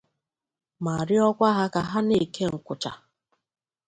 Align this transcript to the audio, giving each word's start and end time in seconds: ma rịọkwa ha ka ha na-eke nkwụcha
ma 0.83 0.95
rịọkwa 1.07 1.49
ha 1.57 1.65
ka 1.73 1.81
ha 1.89 1.99
na-eke 2.07 2.43
nkwụcha 2.53 2.91